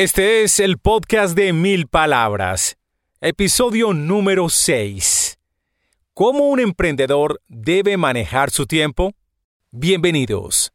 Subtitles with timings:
[0.00, 2.78] Este es el podcast de Mil Palabras,
[3.20, 5.36] episodio número 6.
[6.14, 9.12] ¿Cómo un emprendedor debe manejar su tiempo?
[9.70, 10.72] Bienvenidos.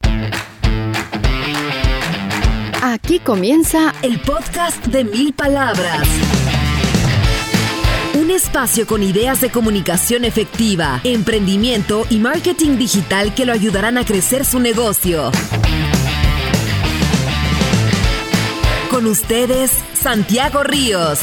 [2.83, 6.07] Aquí comienza el podcast de Mil Palabras.
[8.13, 14.05] Un espacio con ideas de comunicación efectiva, emprendimiento y marketing digital que lo ayudarán a
[14.05, 15.31] crecer su negocio.
[18.95, 21.19] Con ustedes, Santiago Ríos.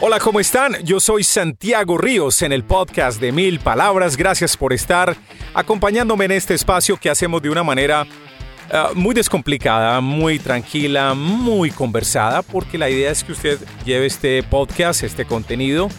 [0.00, 0.74] Hola, ¿cómo están?
[0.84, 4.16] Yo soy Santiago Ríos en el podcast de Mil Palabras.
[4.16, 5.14] Gracias por estar
[5.52, 8.06] acompañándome en este espacio que hacemos de una manera
[8.72, 14.42] eh, muy descomplicada, muy tranquila, muy conversada, porque la idea es que usted lleve este
[14.44, 15.90] podcast, este contenido,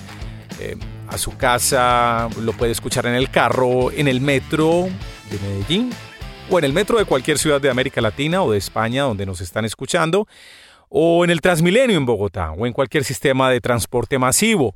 [0.60, 0.76] eh,
[1.08, 4.90] a su casa, lo puede escuchar en el carro, en el metro
[5.30, 5.92] de Medellín,
[6.52, 9.40] o en el metro de cualquier ciudad de América Latina o de España donde nos
[9.40, 10.28] están escuchando,
[10.90, 14.76] o en el Transmilenio en Bogotá, o en cualquier sistema de transporte masivo.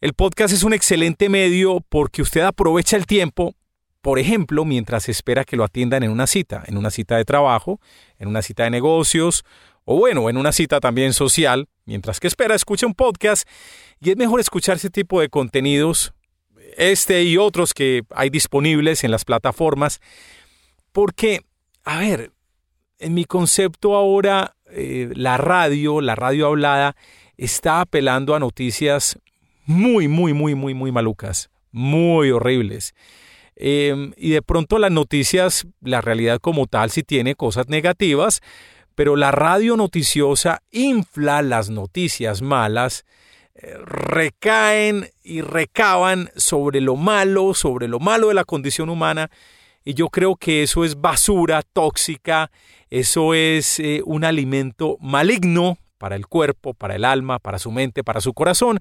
[0.00, 3.54] El podcast es un excelente medio porque usted aprovecha el tiempo,
[4.00, 7.80] por ejemplo, mientras espera que lo atiendan en una cita, en una cita de trabajo,
[8.18, 9.44] en una cita de negocios,
[9.84, 13.46] o bueno, en una cita también social, mientras que espera, escucha un podcast
[14.00, 16.14] y es mejor escuchar ese tipo de contenidos,
[16.78, 20.00] este y otros que hay disponibles en las plataformas,
[20.94, 21.40] porque,
[21.84, 22.30] a ver,
[23.00, 26.94] en mi concepto ahora, eh, la radio, la radio hablada,
[27.36, 29.18] está apelando a noticias
[29.66, 32.94] muy, muy, muy, muy, muy malucas, muy horribles.
[33.56, 38.40] Em, y de pronto las noticias, la realidad como tal, sí tiene cosas negativas,
[38.94, 43.04] pero la radio noticiosa infla las noticias malas,
[43.56, 49.28] eh, recaen y recaban sobre lo malo, sobre lo malo de la condición humana
[49.84, 52.50] y yo creo que eso es basura tóxica,
[52.90, 58.04] eso es eh, un alimento maligno para el cuerpo, para el alma, para su mente,
[58.04, 58.78] para su corazón.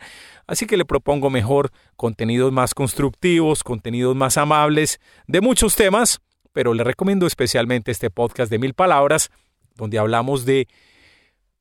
[0.48, 6.20] Así que le propongo mejor contenidos más constructivos, contenidos más amables de muchos temas,
[6.52, 9.32] pero le recomiendo especialmente este podcast de mil palabras,
[9.76, 10.68] donde hablamos de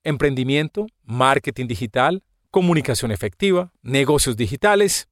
[0.05, 5.09] emprendimiento, marketing digital, comunicación efectiva, negocios digitales,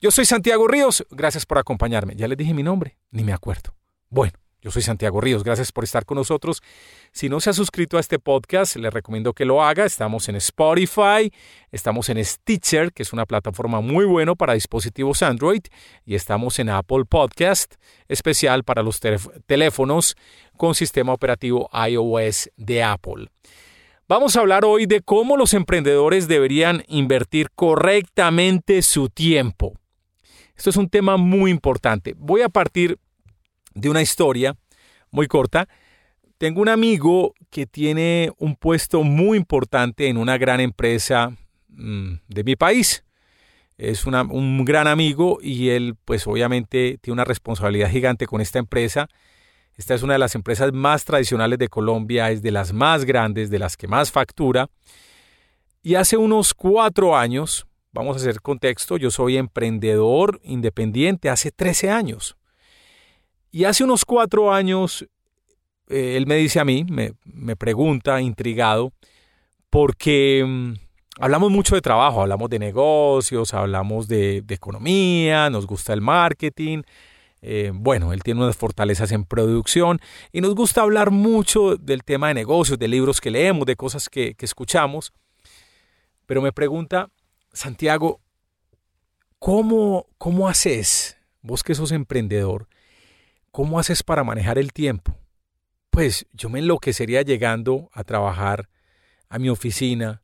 [0.00, 2.16] yo soy Santiago Ríos, gracias por acompañarme.
[2.16, 3.74] Ya les dije mi nombre, ni me acuerdo.
[4.08, 4.34] Bueno,
[4.66, 6.60] yo soy Santiago Ríos, gracias por estar con nosotros.
[7.12, 9.84] Si no se ha suscrito a este podcast, le recomiendo que lo haga.
[9.84, 11.32] Estamos en Spotify,
[11.70, 15.62] estamos en Stitcher, que es una plataforma muy buena para dispositivos Android,
[16.04, 17.76] y estamos en Apple Podcast,
[18.08, 18.98] especial para los
[19.46, 20.16] teléfonos
[20.56, 23.28] con sistema operativo iOS de Apple.
[24.08, 29.72] Vamos a hablar hoy de cómo los emprendedores deberían invertir correctamente su tiempo.
[30.56, 32.14] Esto es un tema muy importante.
[32.16, 33.00] Voy a partir
[33.74, 34.56] de una historia
[35.10, 35.68] muy corta.
[36.38, 41.36] Tengo un amigo que tiene un puesto muy importante en una gran empresa
[41.70, 43.04] mm, de mi país.
[43.76, 49.08] Es un gran amigo y él pues obviamente tiene una responsabilidad gigante con esta empresa
[49.76, 53.50] esta es una de las empresas más tradicionales de Colombia, es de las más grandes,
[53.50, 54.70] de las que más factura.
[55.82, 61.90] Y hace unos cuatro años, vamos a hacer contexto, yo soy emprendedor independiente hace 13
[61.90, 62.36] años.
[63.52, 65.06] Y hace unos cuatro años,
[65.88, 68.92] eh, él me dice a mí, me, pregunta, intrigado,
[69.68, 70.72] porque mm,
[71.20, 76.82] hablamos mucho de trabajo, hablamos de negocios, hablamos de economía, nos gusta el marketing,
[77.48, 80.00] eh, bueno, él tiene unas fortalezas en producción
[80.32, 84.08] y nos gusta hablar mucho del tema de negocios, de libros que leemos, de cosas
[84.08, 85.12] que, escuchamos.
[86.26, 87.08] Pero me pregunta,
[87.52, 88.20] Santiago,
[89.38, 92.66] ¿cómo, ¿cómo haces, vos que sos emprendedor,
[93.52, 95.16] cómo haces para manejar el tiempo?
[95.90, 98.68] Pues yo me enloquecería llegando a trabajar
[99.28, 100.20] a mi oficina,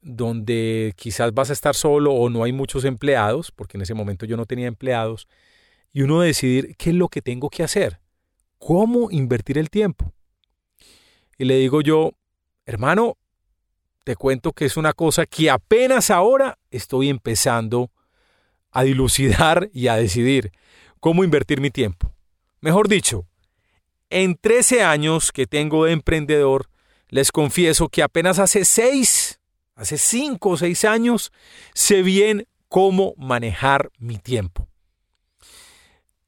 [0.00, 4.26] donde quizás vas a estar solo o no hay muchos empleados, porque en ese momento
[4.26, 5.28] yo no tenía empleados,
[5.96, 8.00] y uno decidir qué es lo que tengo que hacer,
[8.58, 10.12] cómo invertir el tiempo.
[11.38, 12.12] Y le digo yo,
[12.66, 13.16] hermano,
[14.04, 17.90] te cuento que es una cosa que apenas ahora estoy empezando
[18.72, 20.52] a dilucidar y a decidir
[21.00, 22.12] cómo invertir mi tiempo.
[22.60, 23.26] Mejor dicho,
[24.10, 26.68] en 13 años que tengo de emprendedor,
[27.08, 29.40] les confieso que apenas hace 6,
[29.76, 31.32] hace 5 o 6 años,
[31.72, 34.68] sé bien cómo manejar mi tiempo.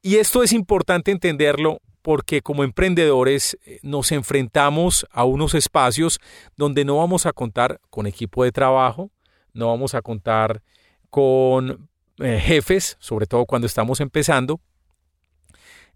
[0.01, 6.19] Y esto es importante entenderlo porque como emprendedores eh, nos enfrentamos a unos espacios
[6.55, 9.11] donde no vamos a contar con equipo de trabajo,
[9.53, 10.63] no vamos a contar
[11.09, 14.61] con eh, jefes, sobre todo cuando estamos empezando.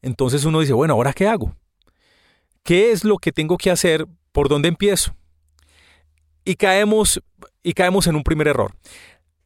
[0.02, 1.56] Entonces uno dice, bueno, ¿ahora qué hago?
[2.64, 4.08] ¿qué es lo que tengo que hacer?
[4.32, 5.16] ¿Por dónde empiezo?
[6.46, 7.22] Y caemos,
[7.62, 8.74] y caemos en un primer error.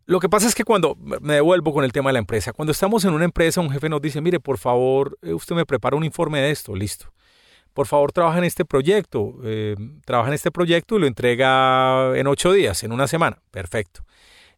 [0.08, 2.72] Lo que pasa es que cuando me devuelvo con el tema de la empresa, cuando
[2.72, 5.98] estamos en una empresa, un jefe nos dice, mire, por favor, eh, usted me prepara
[5.98, 7.12] un informe de esto, listo.
[7.74, 9.76] Por favor, trabaja en este proyecto, eh,
[10.06, 14.06] trabaja en este proyecto y lo entrega en ocho días, en una semana, perfecto.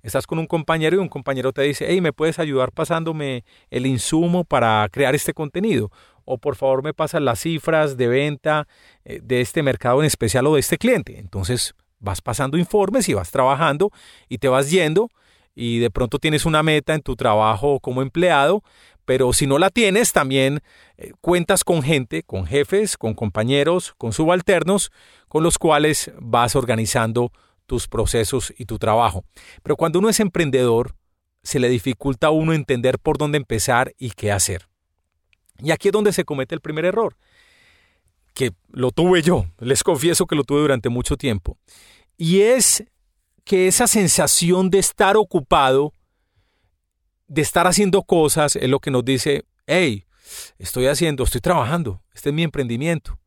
[0.04, 3.88] Estás con un compañero y un compañero te dice, hey, ¿me puedes ayudar pasándome el
[3.88, 5.92] insumo para crear este contenido?
[6.26, 8.68] O por favor me pasas las cifras de venta
[9.04, 11.18] eh, de este mercado en especial o de este cliente.
[11.18, 13.92] Entonces vas pasando informes y vas trabajando
[14.30, 15.10] y te vas yendo
[15.60, 18.64] y de pronto tienes una meta en tu trabajo como empleado,
[19.04, 20.62] pero si no la tienes, también
[20.96, 24.90] eh, cuentas con gente, con jefes, con compañeros, con subalternos,
[25.28, 27.34] con los cuales vas organizando
[27.66, 29.26] tus procesos y tu trabajo.
[29.62, 30.96] Pero cuando uno es emprendedor,
[31.44, 34.70] se le dificulta a uno entender por dónde empezar y qué hacer.
[35.62, 37.18] Y aquí es donde se comete el primer error,
[38.34, 41.58] que lo tuve yo, les confieso que lo tuve durante mucho tiempo.
[42.16, 42.86] Y es
[43.50, 45.92] que esa sensación de estar ocupado,
[47.28, 50.06] de estar haciendo cosas, es lo que nos dice, hey,
[50.60, 53.18] estoy haciendo, estoy trabajando, este es mi emprendimiento.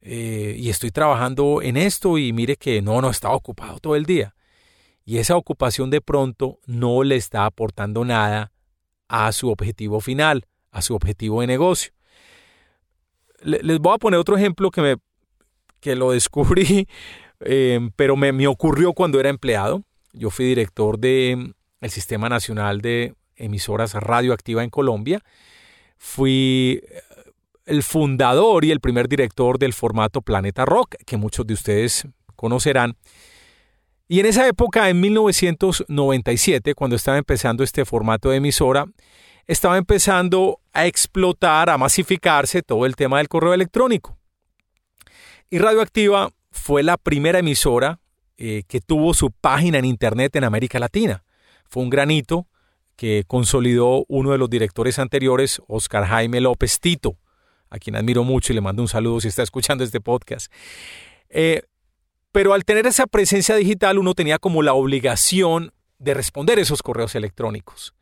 [0.00, 4.06] Eh, y estoy trabajando en esto y mire que no, no estaba ocupado todo el
[4.06, 4.36] día.
[5.04, 8.52] Y esa ocupación de pronto no le está aportando nada
[9.08, 11.92] a su objetivo final, a su objetivo de negocio.
[13.40, 14.96] Les voy a poner otro ejemplo que, me,
[15.80, 16.86] que lo descubrí
[17.44, 19.82] Em, pero me, ocurrió cuando era empleado.
[20.12, 25.20] Yo fui director del el Sistema Nacional de Emisoras Radioactiva en Colombia.
[25.96, 26.82] Fui
[27.64, 32.06] el fundador y el primer director del formato Planeta Rock, que muchos de ustedes
[32.36, 32.96] conocerán.
[34.08, 38.84] Y en esa época, en 1997, cuando estaba empezando este formato de emisora,
[39.46, 44.18] estaba empezando a explotar, a masificarse todo el tema del correo electrónico.
[45.50, 47.98] Y Radioactiva fue la primera emisora
[48.36, 51.24] eh, que tuvo su página en Internet en América Latina.
[51.68, 52.46] Fue un granito
[52.96, 57.16] que consolidó uno de los directores anteriores, Oscar Jaime López Tito,
[57.70, 60.52] a quien admiro mucho y le mando un saludo si está escuchando este podcast.
[61.30, 61.62] Eh,
[62.30, 67.14] pero al tener esa presencia digital uno tenía como la obligación de responder esos correos
[67.14, 67.94] electrónicos.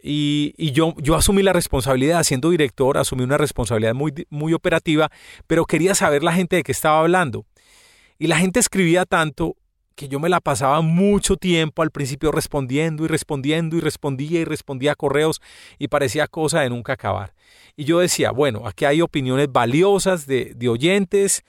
[0.00, 5.10] Y, yo, yo, asumí la responsabilidad, siendo director, asumí una responsabilidad muy, muy operativa,
[5.48, 7.46] pero quería saber la gente de qué estaba hablando.
[8.18, 9.56] Y la gente escribía tanto
[9.98, 14.44] que yo me la pasaba mucho tiempo al principio respondiendo y respondiendo y respondía y
[14.44, 15.40] respondía a correos
[15.76, 17.34] y parecía cosa de nunca acabar.
[17.76, 21.44] Y yo decía, bueno, aquí hay opiniones valiosas de, oyentes,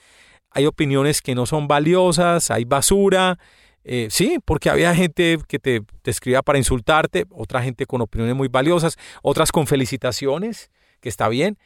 [0.49, 3.37] hay opiniones que no son valiosas, hay basura.
[3.83, 8.35] Eh, sí, porque había gente que te, te escribía para insultarte, otra gente con opiniones
[8.35, 11.57] muy valiosas, otras con felicitaciones, que está bien,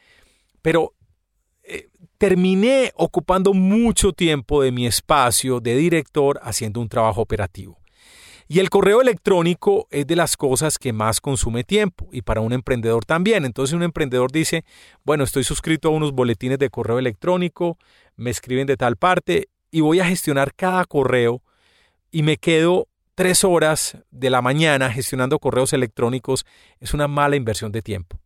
[0.60, 0.92] pero
[2.18, 7.78] terminé ocupando mucho tiempo de mi espacio de director haciendo un trabajo operativo.
[8.46, 12.52] Y el correo electrónico es de las cosas que más consume tiempo y para un
[12.52, 13.44] emprendedor también.
[13.44, 14.64] Entonces un emprendedor dice,
[15.02, 17.78] bueno, estoy suscrito a unos boletines de correo electrónico,
[18.16, 21.42] me escriben de tal parte y voy a gestionar cada correo
[22.10, 26.44] y me quedo tres horas de la mañana gestionando correos electrónicos.
[26.80, 28.20] Es una mala inversión de tiempo.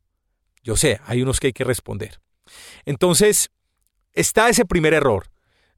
[0.65, 2.21] Yo sé, hay unos que hay que responder.
[2.85, 3.51] Entonces,
[4.19, 5.27] está ese primer error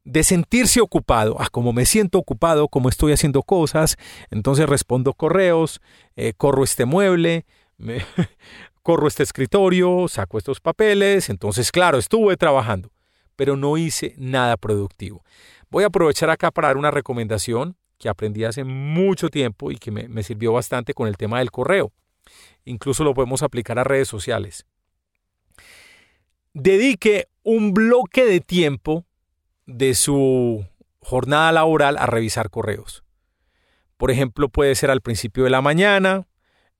[0.05, 1.37] de sentirse ocupado.
[1.39, 3.97] Ah, como me siento ocupado, como estoy haciendo cosas,
[4.31, 5.81] entonces respondo correos,
[6.17, 7.45] eh, corro este mueble,
[8.83, 11.29] corro este escritorio, saco estos papeles.
[11.29, 12.91] Entonces, claro, estuve trabajando,
[13.37, 15.23] pero no hice nada productivo.
[15.71, 19.91] Voy a aprovechar acá para dar una recomendación que aprendí hace mucho tiempo y que
[19.91, 21.93] me, me sirvió bastante con el tema del correo.
[22.65, 24.67] Incluso lo podemos aplicar a redes sociales
[26.53, 29.05] dedique un bloque de tiempo
[29.67, 30.67] de su
[31.01, 33.05] jornada laboral a revisar correos.
[33.97, 36.27] Por ejemplo, puede ser al principio de la mañana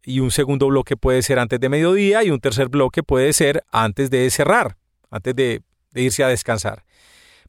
[0.05, 3.63] y un segundo bloque puede ser antes de mediodía y un tercer bloque puede ser
[3.71, 4.77] antes de cerrar,
[5.11, 5.63] antes de,
[5.95, 6.85] irse a descansar.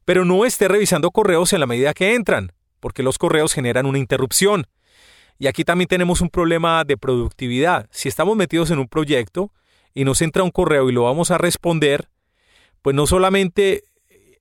[0.04, 3.98] Pero no esté revisando correos en la medida que entran, porque los correos generan una
[3.98, 4.66] interrupción.
[5.38, 7.88] Y aquí también tenemos un problema de productividad.
[7.90, 9.52] Si estamos metidos en un proyecto
[9.94, 12.08] y nos entra un correo y lo vamos a responder,
[12.82, 13.84] pues no solamente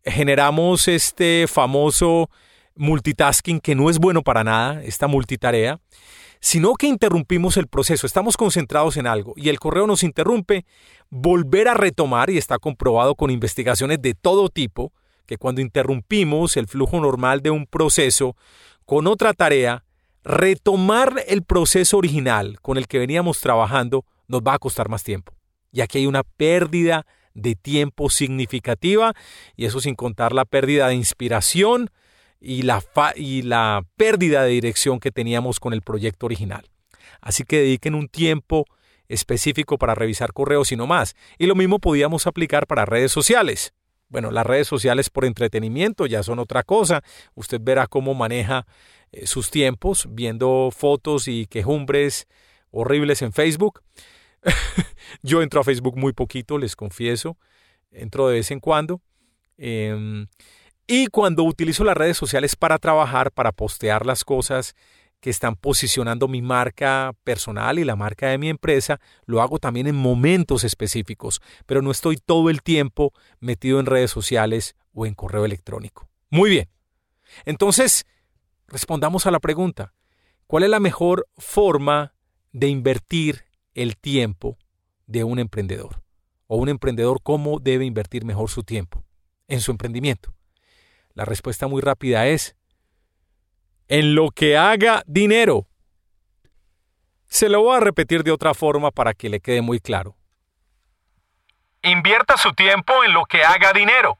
[0.03, 2.29] generamos este famoso
[2.75, 5.79] multitasking que no es bueno para nada, esta multitarea,
[6.39, 10.65] sino que interrumpimos el proceso, estamos concentrados en algo y el correo nos interrumpe,
[11.09, 14.91] volver a retomar, y está comprobado con investigaciones de todo tipo,
[15.27, 18.35] que cuando interrumpimos el flujo normal de un proceso
[18.85, 19.85] con otra tarea,
[20.23, 25.33] retomar el proceso original con el que veníamos trabajando nos va a costar más tiempo.
[25.71, 29.13] Y aquí hay una pérdida de tiempo significativa
[29.55, 31.89] y eso sin contar la pérdida de inspiración
[32.39, 32.83] y la,
[33.15, 36.67] y la pérdida de dirección que teníamos con el proyecto original.
[37.21, 38.65] Así que dediquen un tiempo
[39.07, 41.15] específico para revisar correos y no más.
[41.37, 43.73] Y lo mismo podíamos aplicar para redes sociales.
[44.09, 47.03] Bueno, las redes sociales por entretenimiento ya son otra cosa.
[47.35, 48.65] Usted verá cómo maneja
[49.11, 52.27] eh, sus tiempos viendo fotos y quejumbres
[52.71, 53.81] horribles en Facebook.
[55.21, 57.37] Yo entro a Facebook muy poquito, les confieso.
[57.91, 59.01] Entro de vez en cuando.
[59.57, 60.27] Em,
[60.87, 64.75] y cuando utilizo las redes sociales para trabajar, para postear las cosas
[65.19, 69.85] que están posicionando mi marca personal y la marca de mi empresa, lo hago también
[69.85, 75.13] en momentos específicos, pero no estoy todo el tiempo metido en redes sociales o en
[75.13, 76.09] correo electrónico.
[76.31, 76.69] Muy bien.
[77.45, 78.05] Entonces,
[78.67, 79.93] respondamos a la pregunta,
[80.47, 82.15] ¿cuál es la mejor forma
[82.51, 84.57] de invertir el tiempo
[85.07, 86.03] de un emprendedor?
[86.47, 89.03] O un emprendedor, ¿cómo debe invertir mejor su tiempo
[89.47, 90.33] en su emprendimiento?
[91.13, 92.55] La respuesta muy rápida es
[93.87, 95.67] en lo que haga dinero.
[97.25, 100.17] Se lo voy a repetir de otra forma para que le quede muy claro.
[101.83, 104.17] Invierta su tiempo en lo que haga dinero.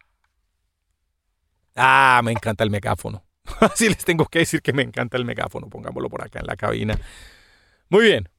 [1.75, 3.24] Ah, me encanta el megáfono.
[3.60, 5.70] Así les tengo que decir que me encanta el megáfono.
[5.70, 6.98] Pongámoslo por acá en la cabina.
[7.89, 8.30] Muy bien.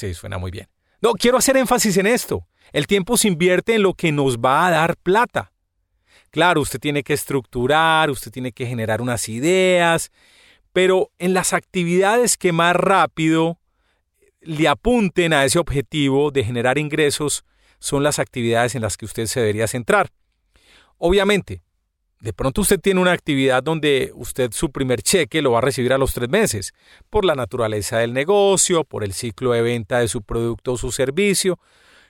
[0.00, 0.66] Sí, suena muy bien.
[1.02, 2.48] No, quiero hacer énfasis en esto.
[2.72, 5.52] El tiempo se invierte en lo que nos va a dar plata.
[6.30, 10.10] Claro, usted tiene que estructurar, usted tiene que generar unas ideas,
[10.72, 13.60] pero en las actividades que más rápido
[14.40, 17.44] le apunten a ese objetivo de generar ingresos
[17.78, 20.08] son las actividades en las que usted se debería centrar.
[20.96, 21.62] Obviamente,
[22.20, 25.92] de pronto usted tiene una actividad donde usted su primer cheque lo va a recibir
[25.92, 26.74] a los tres meses,
[27.08, 30.92] por la naturaleza del negocio, por el ciclo de venta de su producto o su
[30.92, 31.58] servicio.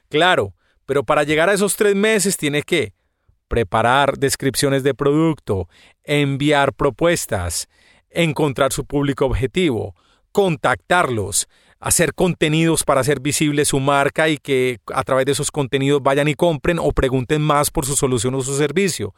[0.09, 2.93] Claro, pero para llegar a esos tres meses tiene que
[3.47, 5.69] preparar descripciones de producto,
[6.03, 7.69] enviar propuestas,
[8.11, 9.95] encontrar su público objetivo,
[10.33, 11.49] contactarlos,
[11.79, 16.29] hacer contenidos para hacer visible su marca y que a través de esos contenidos vayan
[16.29, 19.15] y compren o pregunten más por su solución o su servicio.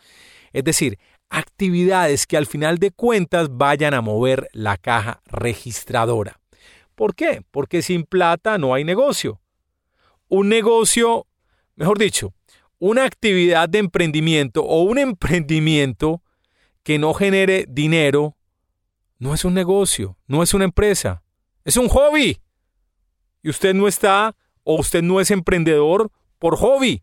[0.53, 0.99] Es decir,
[1.31, 6.41] actividades que al final de cuentas vayan a mover la caja registradora.
[6.95, 7.43] ¿Por qué?
[7.51, 9.41] Porque sin plata no hay negocio.
[10.29, 11.27] Un negocio,
[11.75, 12.35] mejor dicho,
[12.79, 16.23] una actividad de emprendimiento o un emprendimiento
[16.83, 18.37] que no genere dinero
[19.19, 21.23] no es un negocio, no es una empresa,
[21.65, 22.41] es un hobby.
[23.43, 27.03] Y usted no está o usted no es emprendedor por hobby.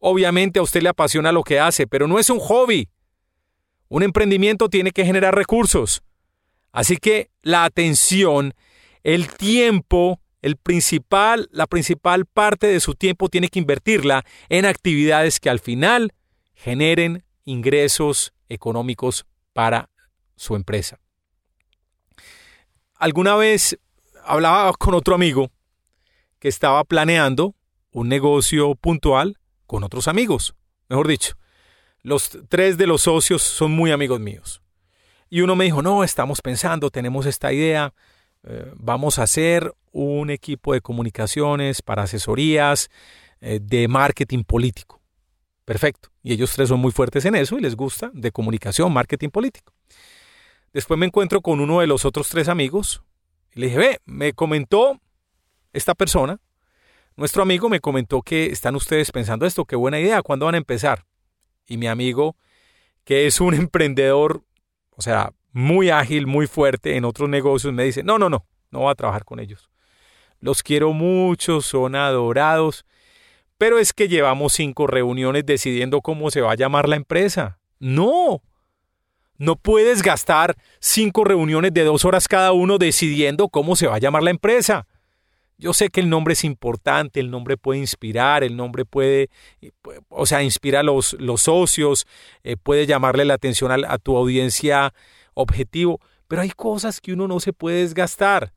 [0.00, 2.88] Obviamente a usted le apasiona lo que hace, pero no es un hobby.
[3.88, 6.02] Un emprendimiento tiene que generar recursos.
[6.72, 8.54] Así que la atención,
[9.02, 15.38] el tiempo, el principal, la principal parte de su tiempo tiene que invertirla en actividades
[15.38, 16.14] que al final
[16.54, 19.90] generen ingresos económicos para
[20.36, 20.98] su empresa.
[22.94, 23.78] Alguna vez
[24.24, 25.50] hablaba con otro amigo
[26.38, 27.54] que estaba planeando
[27.92, 29.39] un negocio puntual
[29.70, 30.56] con otros amigos,
[30.88, 31.36] mejor dicho.
[32.02, 34.60] Los tres de los socios son muy amigos míos.
[35.28, 37.94] Y uno me dijo, no, estamos pensando, tenemos esta idea,
[38.42, 42.90] eh, vamos a hacer un equipo de comunicaciones para asesorías
[43.40, 45.00] eh, de marketing político.
[45.64, 46.08] Perfecto.
[46.24, 49.72] Y ellos tres son muy fuertes en eso y les gusta de comunicación, marketing político.
[50.72, 53.04] Después me encuentro con uno de los otros tres amigos
[53.54, 54.98] y le dije, ve, me comentó
[55.72, 56.40] esta persona,
[57.20, 60.58] nuestro amigo me comentó que están ustedes pensando esto, qué buena idea, ¿cuándo van a
[60.58, 61.04] empezar?
[61.66, 62.34] Y mi amigo,
[63.04, 64.42] que es un emprendedor,
[64.96, 68.78] o sea, muy ágil, muy fuerte en otros negocios, me dice, no, no, no, no
[68.78, 69.70] voy a trabajar con ellos.
[70.40, 72.86] Los quiero mucho, son adorados,
[73.58, 77.60] pero es que llevamos cinco reuniones decidiendo cómo se va a llamar la empresa.
[77.78, 78.42] No,
[79.36, 83.98] no puedes gastar cinco reuniones de dos horas cada uno decidiendo cómo se va a
[83.98, 84.86] llamar la empresa.
[85.60, 89.28] Yo sé que el nombre es importante, el nombre puede inspirar, el nombre puede,
[90.08, 92.06] o sea, inspira a los, los socios,
[92.44, 94.94] eh, puede llamarle la atención a, a tu audiencia
[95.34, 98.54] objetivo, pero hay cosas que uno no se puede desgastar.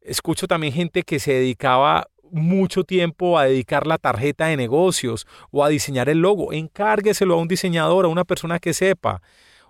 [0.00, 5.64] Escucho también gente que se dedicaba mucho tiempo a dedicar la tarjeta de negocios o
[5.64, 6.52] a diseñar el logo.
[6.52, 9.22] Encárgueselo a un diseñador, a una persona que sepa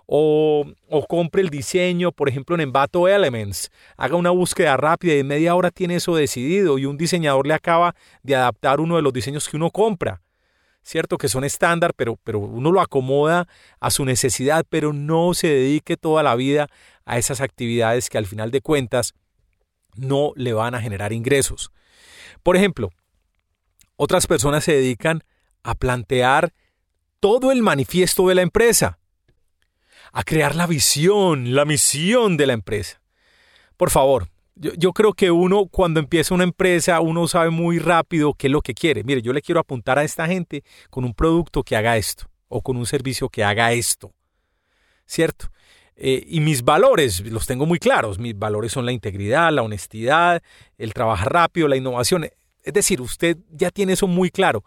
[0.07, 0.65] o,
[1.07, 3.71] compre el diseño, por ejemplo, en Envato Elements.
[3.97, 7.53] Haga una búsqueda rápida y en media hora tiene eso decidido y un diseñador le
[7.53, 10.21] acaba de adaptar uno de los diseños que uno compra.
[10.83, 13.47] Cierto que son estándar, pero, pero uno lo acomoda
[13.79, 16.67] a su necesidad, pero no se dedique toda la vida
[17.05, 19.13] a esas actividades que al final de cuentas
[19.95, 21.71] no le van a generar ingresos.
[22.43, 22.91] Por ejemplo,
[23.95, 25.23] otras personas se dedican
[25.63, 26.53] a plantear
[27.19, 28.99] todo el manifiesto de la empresa,
[30.15, 33.01] a crear la visión, la misión de la empresa.
[33.75, 38.47] Por favor, yo, creo que uno cuando empieza una empresa, uno sabe muy rápido qué
[38.47, 39.03] es lo que quiere.
[39.03, 42.61] Mire, yo le quiero apuntar a esta gente con un producto que haga esto o
[42.61, 44.13] con un servicio que haga esto.
[45.05, 45.51] ¿Cierto?
[45.97, 48.17] Eh, y mis valores los tengo muy claros.
[48.17, 50.41] Mis valores son la integridad, la honestidad,
[50.77, 52.29] el trabajar rápido, la innovación.
[52.63, 54.63] Es decir, usted ya tiene eso muy claro.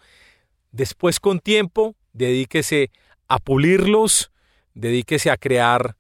[0.72, 2.90] Después con tiempo, dedíquese
[3.28, 4.30] a pulirlos,
[4.78, 5.96] dedíquese a crear,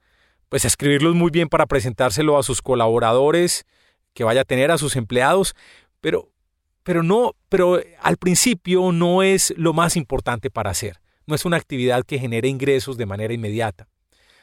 [0.48, 3.66] pues a escribirlos muy bien para presentárselo a sus colaboradores,
[4.14, 5.54] que vaya a tener a sus empleados,
[6.00, 6.30] pero,
[6.82, 11.00] pero no, pero al principio no es lo más importante para hacer.
[11.26, 13.88] No es una actividad que genere ingresos de manera inmediata.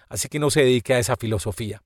[0.08, 1.82] Así que no se dedique a esa filosofía.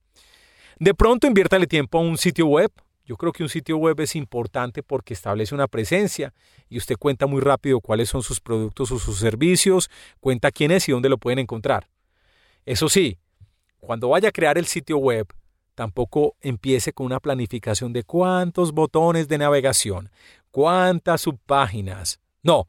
[0.78, 2.70] De pronto inviértale tiempo a un sitio web,
[3.06, 6.32] yo creo que un sitio web es importante porque establece una presencia
[6.68, 9.90] y usted cuenta muy rápido cuáles son sus productos o sus servicios,
[10.20, 11.88] cuenta quién es y dónde lo pueden encontrar.
[12.66, 13.18] Eso sí,
[13.78, 15.26] cuando vaya a crear el sitio web,
[15.74, 20.10] tampoco empiece con una planificación de cuántos botones de navegación,
[20.50, 22.20] cuántas subpáginas.
[22.42, 22.68] No,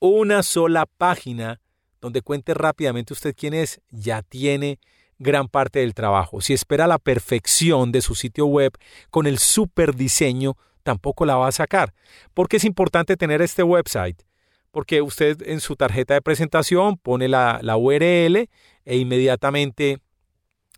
[0.00, 1.60] una sola página
[2.00, 4.78] donde cuente rápidamente usted quién es, ya tiene
[5.18, 6.40] gran parte del trabajo.
[6.40, 8.72] Si espera la perfección de su sitio web
[9.10, 11.92] con el super diseño, tampoco la va a sacar.
[12.34, 14.22] ¿Por qué es importante tener este website?
[14.78, 18.48] Porque usted en su tarjeta de presentación pone la, URL
[18.84, 19.98] e inmediatamente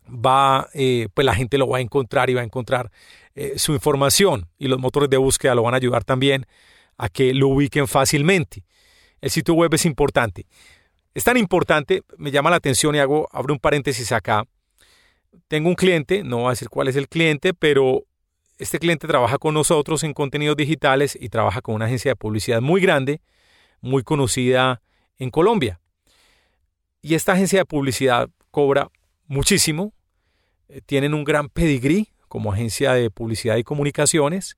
[0.07, 2.89] va, eh, pues la gente lo va a encontrar y va a encontrar
[3.35, 6.47] eh, su información y los motores de búsqueda lo van a ayudar también
[6.97, 8.63] a que lo ubiquen fácilmente.
[9.21, 10.47] El sitio web es importante.
[11.13, 14.45] Es tan importante, me llama la atención y hago, abro un paréntesis acá.
[15.47, 18.01] Tengo un cliente, no voy a decir cuál es el cliente, pero
[18.57, 22.61] este cliente trabaja con nosotros en contenidos digitales y trabaja con una agencia de publicidad
[22.61, 23.21] muy grande,
[23.81, 24.81] muy conocida
[25.17, 25.79] en Colombia.
[27.01, 28.89] Y esta agencia de publicidad cobra
[29.27, 29.93] muchísimo,
[30.69, 34.55] eh, tienen un gran pedigrí como agencia de publicidad y comunicaciones,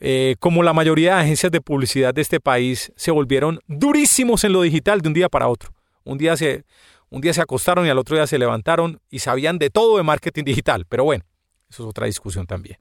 [0.00, 4.52] eh, como la mayoría de agencias de publicidad de este país, se volvieron durísimos en
[4.52, 5.72] lo digital de un día para otro.
[6.04, 6.64] Un día se,
[7.08, 10.02] un día se acostaron y al otro día se levantaron y sabían de todo de
[10.02, 10.84] marketing digital.
[10.88, 11.24] Pero bueno,
[11.70, 12.78] eso es otra discusión también.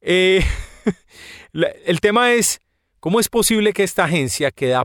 [0.00, 0.44] Eh,
[1.52, 2.60] el tema es,
[3.06, 4.84] ¿cómo es posible que esta agencia que da,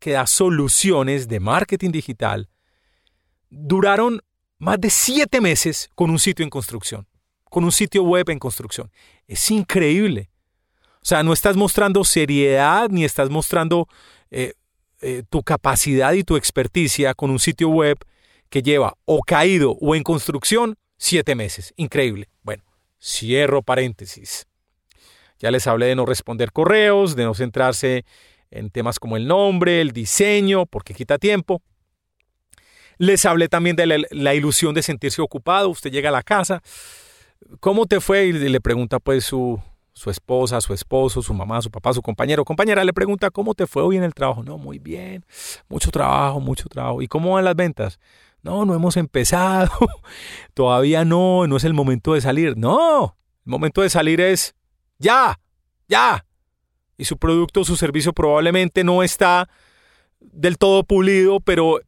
[0.00, 2.48] que da soluciones de marketing digital
[3.48, 4.20] duraron
[4.58, 7.06] más de siete meses con un sitio en construcción,
[7.44, 8.90] con un sitio web en construcción?
[9.28, 10.30] Es increíble.
[10.94, 13.86] O sea, no estás mostrando seriedad ni estás mostrando
[14.32, 14.54] eh,
[15.00, 17.98] eh, tu capacidad y tu experticia con un sitio web
[18.48, 21.72] que lleva o caído o en construcción siete meses.
[21.76, 22.30] Increíble.
[22.42, 22.64] Bueno,
[23.00, 24.49] cierro paréntesis.
[25.40, 28.04] Ya les hablé de no responder correos, de no centrarse
[28.50, 31.62] en temas como el nombre, el diseño, porque quita tiempo.
[32.98, 35.70] Les hablé también de la, ilusión de sentirse ocupado.
[35.70, 36.62] Usted llega a la casa,
[37.58, 38.26] ¿cómo te fue?
[38.26, 39.58] Y le pregunta pues su,
[39.94, 43.66] su esposa, su esposo, su mamá, su papá, su compañero, compañera le pregunta cómo te
[43.66, 44.42] fue hoy en el trabajo.
[44.42, 45.24] No, muy bien,
[45.68, 47.00] mucho trabajo, mucho trabajo.
[47.00, 47.98] ¿Y cómo van las ventas?
[48.42, 49.70] No, no hemos empezado,
[50.54, 52.56] todavía no, no es el momento de salir.
[52.58, 54.54] No, el momento de salir es
[55.00, 55.40] ya,
[55.88, 56.24] ya.
[56.96, 59.48] Y su producto, su servicio probablemente no está
[60.20, 61.80] del todo pulido, pero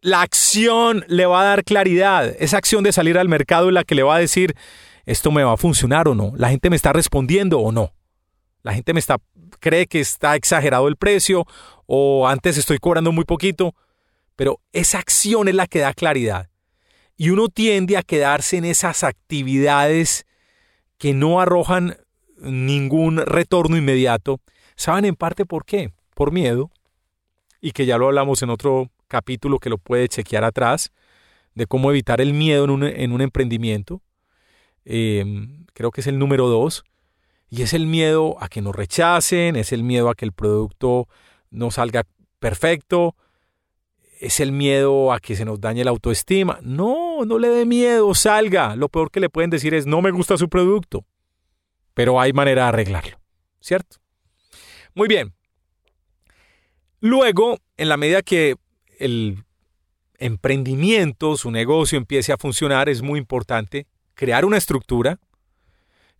[0.00, 2.34] la acción le va a dar claridad.
[2.38, 4.54] Esa acción de salir al mercado es la que le va a decir,
[5.04, 6.32] ¿esto me va a funcionar o no?
[6.36, 7.92] ¿La gente me está respondiendo o no?
[8.62, 9.18] La gente me está
[9.58, 11.46] cree que está exagerado el precio
[11.86, 13.74] o antes estoy cobrando muy poquito,
[14.36, 16.48] pero esa acción es la que da claridad.
[17.16, 20.24] Y uno tiende a quedarse en esas actividades
[20.96, 21.98] que no arrojan
[22.40, 24.40] ningún retorno inmediato.
[24.76, 25.92] ¿Saben en parte por qué?
[26.14, 26.70] Por miedo.
[27.60, 30.92] Y que ya lo hablamos en otro capítulo que lo puede chequear atrás,
[31.54, 34.00] de cómo evitar el miedo en un, en un emprendimiento.
[34.84, 36.84] Em, creo que es el número dos,
[37.50, 41.08] y es el miedo a que nos rechacen, es el miedo a que el producto
[41.50, 42.06] no salga
[42.38, 43.16] perfecto,
[44.20, 46.60] es el miedo a que se nos dañe la autoestima.
[46.62, 48.76] No, no le dé miedo, salga.
[48.76, 51.04] Lo peor que le pueden decir es no me gusta su producto,
[51.94, 53.20] pero hay manera de arreglarlo,
[53.60, 53.98] ¿cierto?
[54.94, 55.34] Muy bien.
[57.00, 58.56] Luego, en la medida que
[58.98, 59.44] el
[60.18, 65.18] emprendimiento, su negocio empiece a funcionar, es muy importante crear una estructura,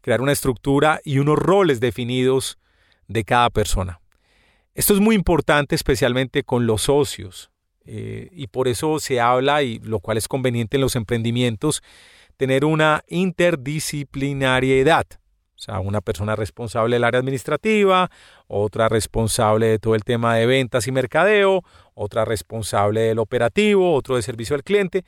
[0.00, 2.58] crear una estructura y unos roles definidos
[3.08, 4.00] de cada persona.
[4.74, 7.50] Esto es muy importante especialmente con los socios
[7.84, 11.82] eh, y por eso se habla, y lo cual es conveniente en los emprendimientos,
[12.38, 15.04] tener una interdisciplinariedad.
[15.60, 18.10] O sea, una persona responsable del área administrativa,
[18.46, 24.16] otra responsable de todo el tema de ventas y mercadeo, otra responsable del operativo, otro
[24.16, 25.04] de servicio al cliente.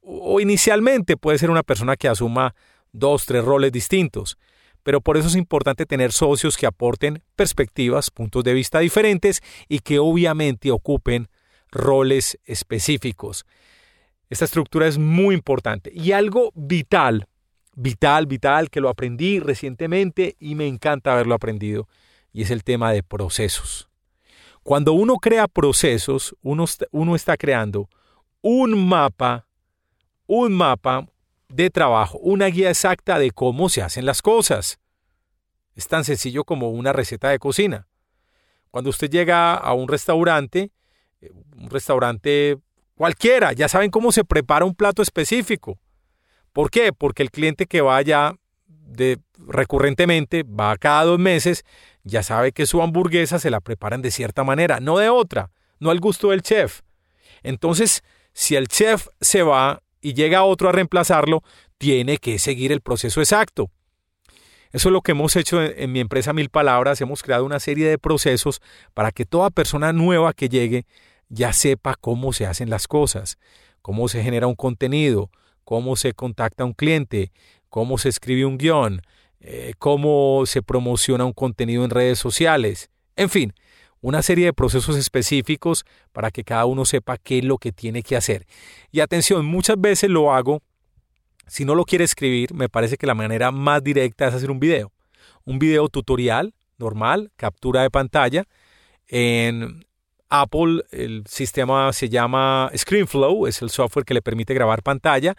[0.00, 2.54] O inicialmente puede ser una persona que asuma
[2.92, 4.38] dos, tres roles distintos.
[4.84, 9.80] Pero por eso es importante tener socios que aporten perspectivas, puntos de vista diferentes y
[9.80, 11.28] que obviamente ocupen
[11.72, 13.46] roles específicos.
[14.30, 15.90] Esta estructura es muy importante.
[15.92, 17.26] Y algo vital
[17.80, 21.88] vital, vital, que lo aprendí recientemente y me encanta haberlo aprendido,
[22.32, 23.88] y es el tema de procesos.
[24.64, 27.88] Cuando uno crea procesos, uno, está creando
[28.42, 29.46] un mapa,
[30.26, 31.06] un mapa
[31.48, 34.78] de trabajo, una guía exacta de cómo se hacen las cosas.
[35.74, 37.86] Es tan sencillo como una receta de cocina.
[38.72, 40.72] Cuando usted llega a un restaurante,
[41.20, 42.58] eh, un restaurante
[42.96, 45.78] cualquiera, ya saben cómo se prepara un plato específico.
[46.52, 46.92] ¿Por qué?
[46.92, 48.34] Porque el cliente que vaya
[48.66, 51.64] de, recurrentemente, va cada dos meses,
[52.04, 55.90] ya sabe que su hamburguesa se la preparan de cierta manera, no de otra, no
[55.90, 56.80] al gusto del chef.
[57.42, 61.42] Entonces, si el chef se va y llega otro a reemplazarlo,
[61.76, 63.70] tiene que seguir el proceso exacto.
[64.70, 67.00] Eso es lo que hemos hecho en, mi empresa Mil Palabras.
[67.00, 68.60] Hemos creado una serie de procesos
[68.92, 70.84] para que toda persona nueva que llegue
[71.30, 73.38] ya sepa cómo se hacen las cosas,
[73.80, 75.30] cómo se genera un contenido,
[75.68, 77.30] cómo se contacta un cliente,
[77.68, 79.02] cómo se escribe un guion,
[79.40, 83.52] eh, cómo se promociona un contenido en redes sociales, en fin,
[84.00, 88.02] una serie de procesos específicos para que cada uno sepa qué es lo que tiene
[88.02, 88.46] que hacer.
[88.92, 90.62] Y atención, muchas veces lo hago,
[91.46, 94.60] si no lo quiere escribir, me parece que la manera más directa es hacer un
[94.60, 94.90] video.
[95.44, 98.44] Un video tutorial normal, captura de pantalla.
[99.06, 99.84] En
[100.28, 105.36] Apple, el sistema se llama ScreenFlow, es el software que le permite grabar pantalla.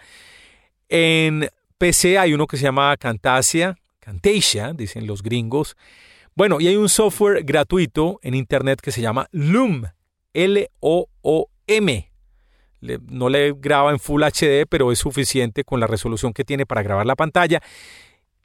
[0.88, 5.78] En PC hay uno que se llama Camtasia, Camtasia, dicen los gringos.
[6.36, 9.86] Bueno, y hay un software gratuito en Internet que se llama Loom,
[10.34, 12.12] L-O-O-M.
[12.82, 16.82] No le graba en Full HD, pero es suficiente con la resolución que tiene para
[16.82, 17.62] grabar la pantalla.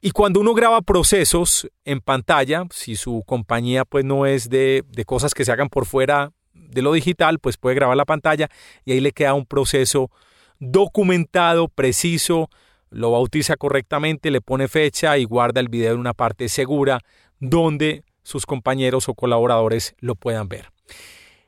[0.05, 5.03] Y cuando uno graba procesos en pantalla, si su compañía pues no es de, de
[5.03, 8.47] cosas que se hagan por fuera de lo digital, pues puede grabar la pantalla
[8.83, 10.11] y ahí le queda un proceso
[10.59, 12.51] documentado, preciso,
[12.91, 16.99] lo bautiza correctamente, le pone fecha y guarda el video en una parte segura
[17.39, 20.69] donde sus compañeros o colaboradores lo puedan ver.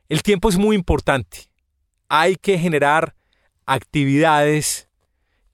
[0.10, 1.42] El tiempo es muy importante.
[2.10, 3.14] Hay que generar
[3.68, 4.90] actividades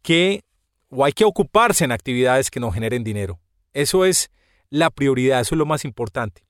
[0.01, 0.45] que,
[0.95, 3.39] o hay que ocuparse en actividades que nos generen dinero.
[3.73, 4.31] Eso es
[4.69, 6.43] la prioridad, eso es lo más importante.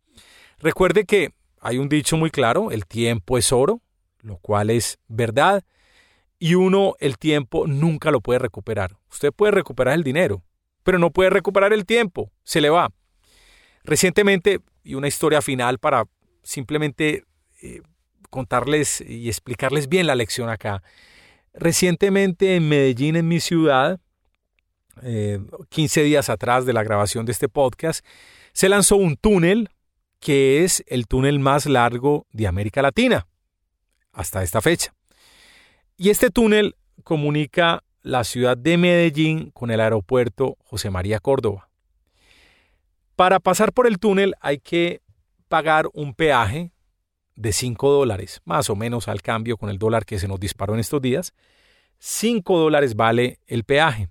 [0.60, 3.82] Recuerde que hay un dicho muy claro, el tiempo es oro,
[4.22, 5.64] lo cual es verdad,
[6.40, 8.98] y uno el tiempo nunca lo puede recuperar.
[9.10, 10.44] Usted puede recuperar el dinero,
[10.84, 12.90] pero no puede recuperar el tiempo, se le va.
[13.84, 16.06] Recientemente, y una historia final para
[16.44, 17.24] simplemente
[17.62, 17.82] eh,
[18.30, 20.84] contarles y explicarles bien la lección acá.
[21.54, 24.02] Recientemente en Medellín, en mi ciudad,
[25.02, 28.06] 15 eh, días atrás de la grabación de este podcast,
[28.54, 29.70] se lanzó un túnel
[30.20, 33.28] que es el túnel más largo de América Latina
[34.14, 34.94] hasta esta fecha.
[35.98, 41.70] Y este túnel comunica la ciudad de Medellín con el aeropuerto José María Córdoba.
[43.16, 45.02] Para pasar por el túnel hay que
[45.48, 46.72] pagar un peaje
[47.36, 50.74] de 5 dólares, más o menos al cambio con el dólar que se nos disparó
[50.74, 51.34] en estos días.
[52.00, 54.10] 5 dólares vale el peaje.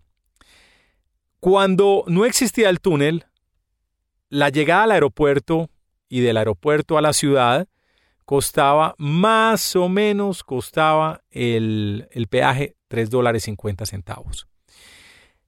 [1.43, 3.27] Cuando no existía el túnel,
[4.29, 5.71] la llegada al aeropuerto
[6.09, 7.67] y del aeropuerto a la ciudad
[8.25, 14.47] costaba más o menos, costaba el, peaje 3 dólares 50 centavos.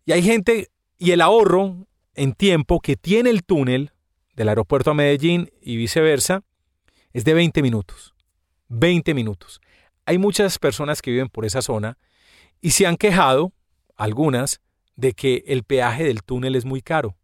[0.05, 3.93] Y hay gente, y el ahorro en tiempo que tiene el túnel
[4.35, 6.43] del aeropuerto a Medellín y viceversa
[7.13, 8.17] es de 20 minutos.
[8.67, 9.61] 20 minutos.
[10.07, 11.99] Hay muchas personas que viven por esa zona
[12.61, 13.53] y se han quejado,
[13.95, 14.61] algunas,
[14.97, 17.17] de que el peaje del túnel es muy caro.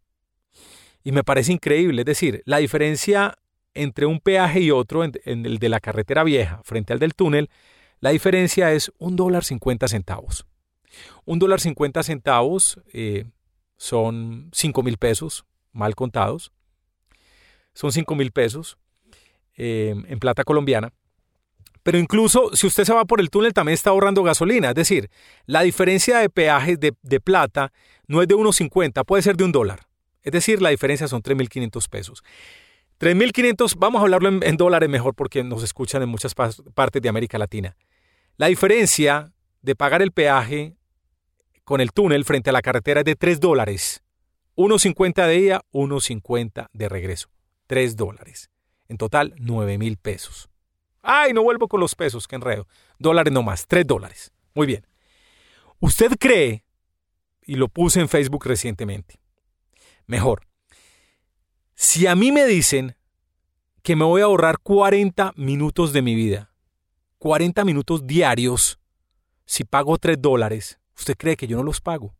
[1.02, 3.36] Y me parece increíble, es decir, la diferencia
[3.74, 7.50] entre un peaje y otro, en, el de la carretera vieja frente al del túnel,
[8.00, 10.46] la diferencia es un dólar cincuenta centavos.
[11.24, 13.24] Un dólar cincuenta centavos eh,
[13.76, 16.52] son cinco mil pesos, mal contados.
[17.72, 18.76] Son cinco mil pesos
[19.56, 20.92] eh, en plata colombiana.
[21.82, 24.70] Pero incluso si usted se va por el túnel también está ahorrando gasolina.
[24.70, 25.10] Es decir,
[25.46, 27.72] la diferencia de peajes de, plata
[28.06, 29.86] no es de 1,50, puede ser de un dólar.
[30.22, 32.22] Es decir, la diferencia son 3.500 pesos.
[32.98, 37.38] 3.500, vamos a hablarlo en, dólares mejor porque nos escuchan en muchas partes de América
[37.38, 37.76] Latina.
[38.36, 40.76] La diferencia de pagar el peaje
[41.64, 44.02] con el túnel frente a la carretera es de 3 dólares.
[44.56, 47.30] 1.50 de ida, 1.50 de regreso.
[47.68, 48.50] 3 dólares.
[48.88, 50.49] En total, 9 mil pesos.
[51.02, 52.66] Ay, no vuelvo con los pesos, qué enredo.
[52.98, 54.32] Dólares no más, 3 dólares.
[54.54, 54.86] Muy bien.
[55.80, 56.64] ¿Usted cree,
[57.42, 59.20] y lo puse en Facebook recientemente,
[60.06, 60.46] mejor,
[61.74, 62.96] si a mí me dicen
[63.82, 66.52] que me voy a ahorrar 40 minutos de mi vida,
[67.18, 68.78] 40 minutos diarios,
[69.46, 72.14] si pago 3 dólares, ¿usted cree que yo no los pago?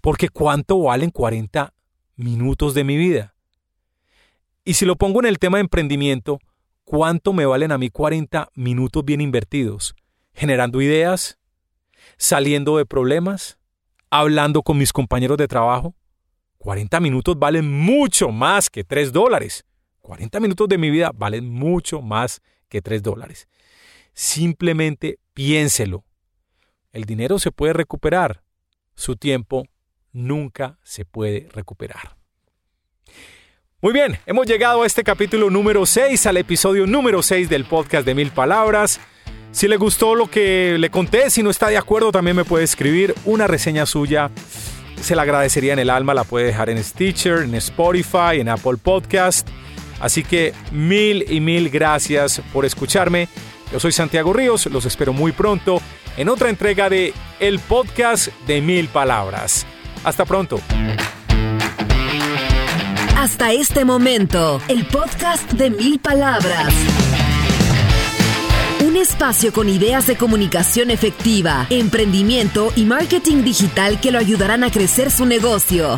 [0.00, 1.74] Porque ¿cuánto valen 40
[2.16, 3.34] minutos de mi vida?
[4.64, 6.38] Y si lo pongo en el tema de emprendimiento,
[6.84, 9.94] ¿cuánto me valen a mí 40 minutos bien invertidos?
[10.32, 11.38] Generando ideas,
[12.16, 13.58] saliendo de problemas,
[14.10, 15.94] hablando con mis compañeros de trabajo.
[16.58, 19.64] 40 minutos valen mucho más que 3 dólares.
[20.00, 23.48] 40 minutos de mi vida valen mucho más que 3 dólares.
[24.12, 26.04] Simplemente piénselo.
[26.92, 28.42] El dinero se puede recuperar.
[28.94, 29.64] Su tiempo
[30.12, 32.16] nunca se puede recuperar.
[33.84, 38.06] Muy bien, hemos llegado a este capítulo número 6, al episodio número 6 del podcast
[38.06, 38.98] de Mil Palabras.
[39.52, 42.64] Si le gustó lo que le conté, si no está de acuerdo, también me puede
[42.64, 44.30] escribir una reseña suya.
[45.02, 48.78] Se la agradecería en el alma, la puede dejar en Stitcher, en Spotify, en Apple
[48.82, 49.46] Podcast.
[50.00, 53.28] Así que mil y mil gracias por escucharme.
[53.70, 55.82] Yo soy Santiago Ríos, los espero muy pronto
[56.16, 59.66] en otra entrega de El Podcast de Mil Palabras.
[60.04, 60.58] Hasta pronto.
[63.24, 66.74] Hasta este momento, el podcast de Mil Palabras
[68.86, 74.70] un espacio con ideas de comunicación efectiva, emprendimiento y marketing digital que lo ayudarán a
[74.70, 75.96] crecer su negocio.